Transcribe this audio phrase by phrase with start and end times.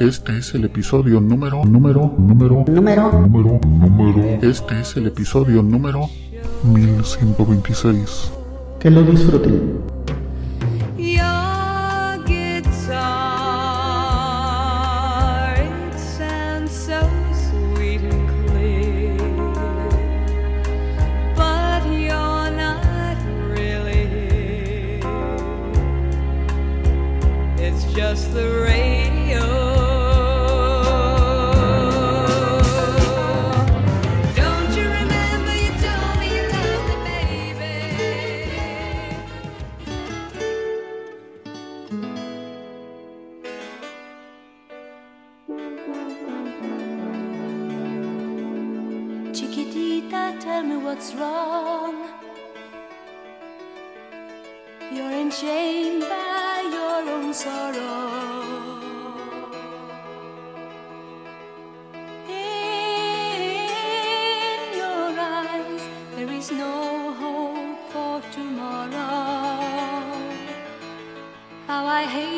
[0.00, 3.12] Este es el episodio número, número, número, Número.
[3.12, 4.38] número, número.
[4.42, 6.08] Este es el episodio número
[6.64, 8.30] 1126.
[8.78, 9.80] Que lo disfruten.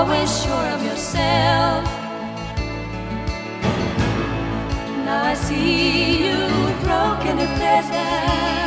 [0.00, 1.84] always sure of yourself.
[5.04, 6.38] Now I see you
[6.84, 8.59] broken and I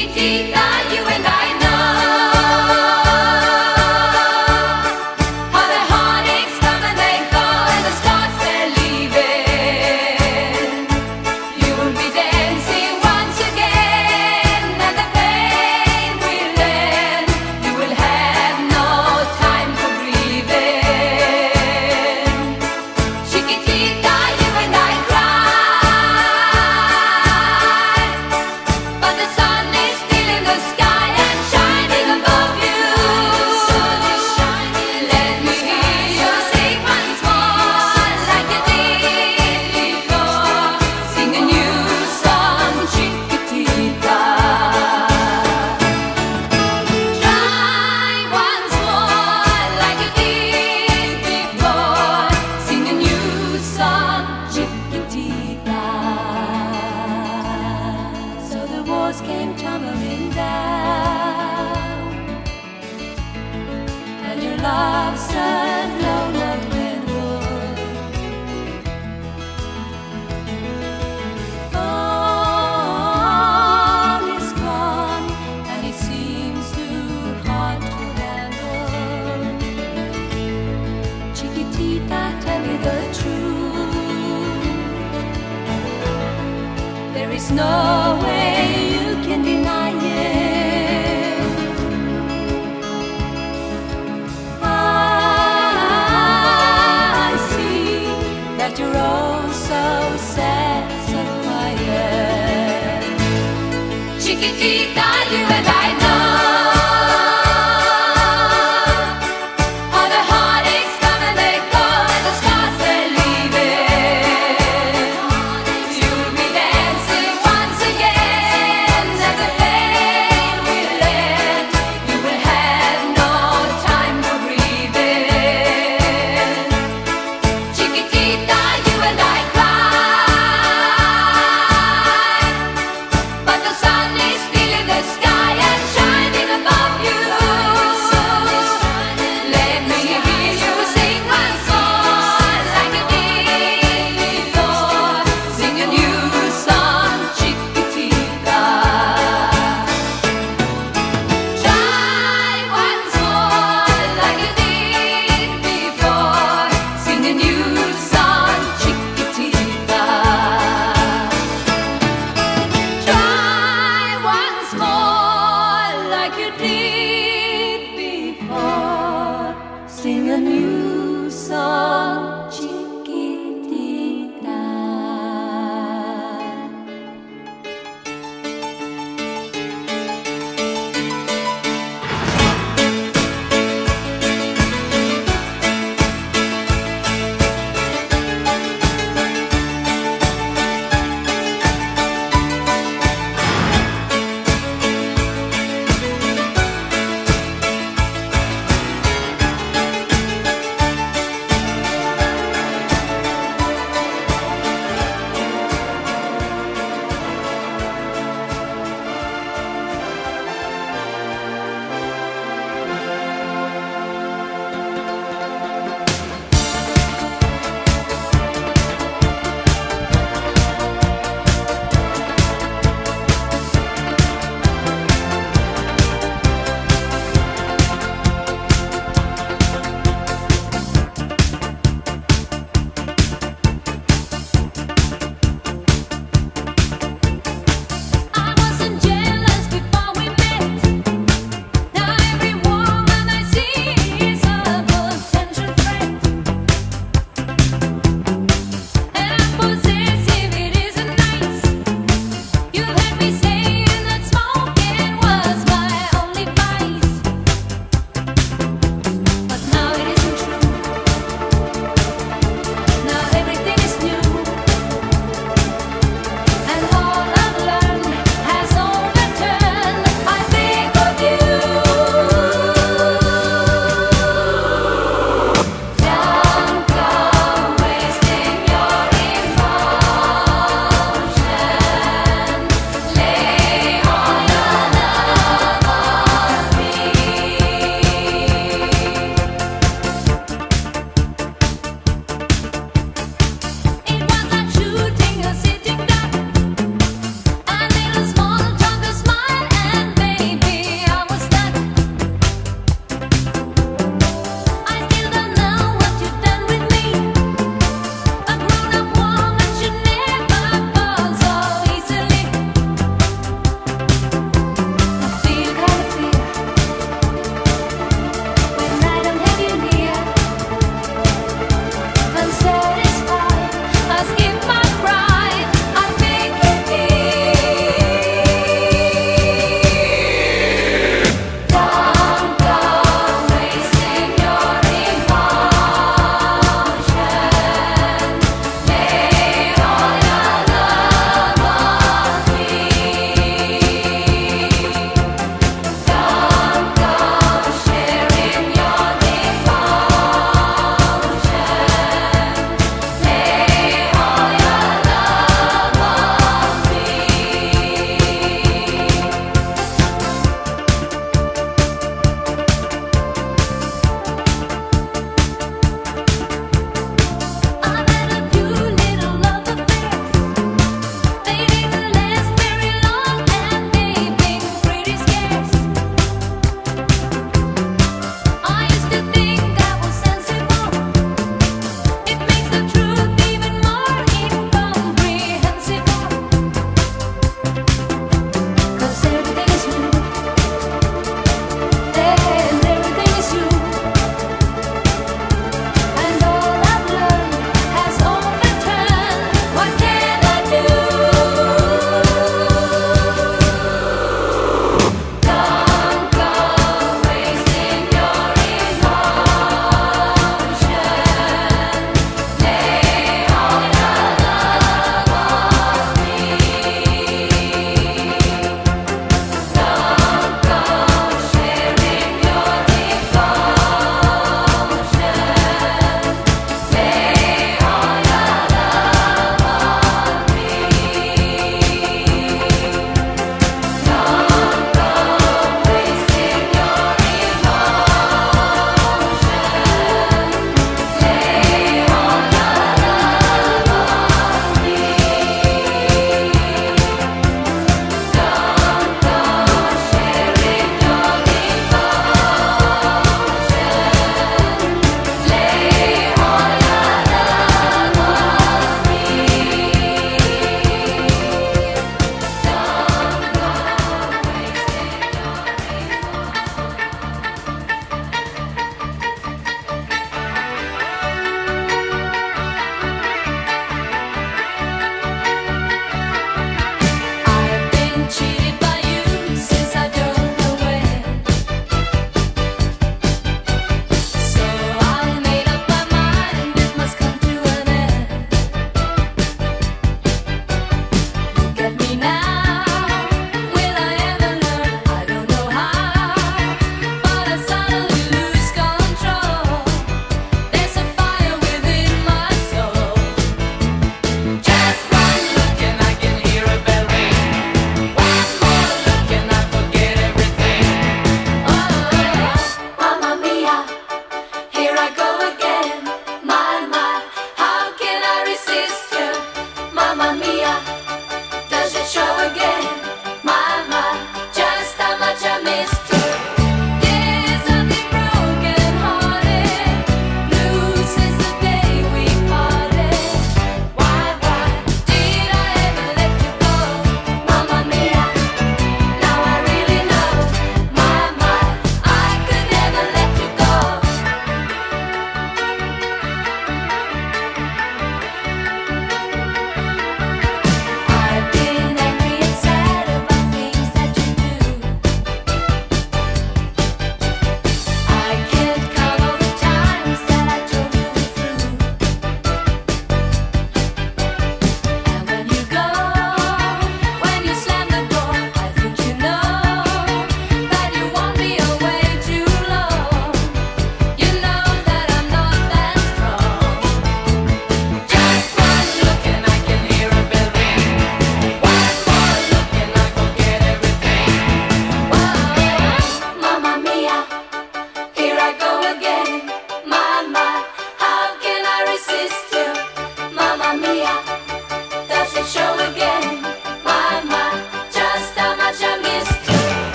[0.00, 1.39] Chiquitita, you and I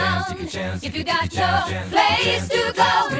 [0.00, 0.82] chance, take a chance.
[0.84, 3.19] If you got no place to go.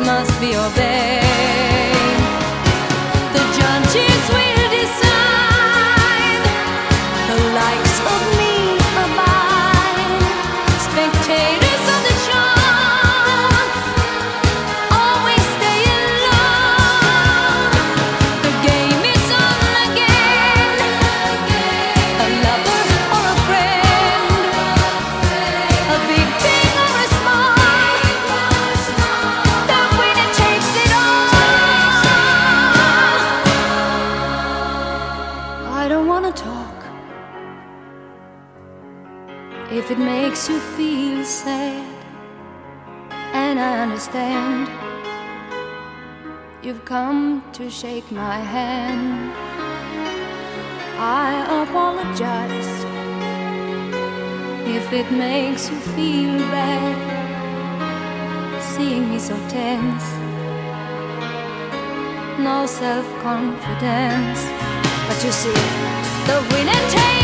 [0.00, 1.53] Must be obeyed.
[46.64, 49.30] You've come to shake my hand.
[50.98, 52.72] I apologize
[54.66, 56.96] if it makes you feel bad
[58.62, 60.06] seeing me so tense.
[62.38, 64.40] No self confidence,
[65.06, 65.60] but you see,
[66.28, 67.23] the winner takes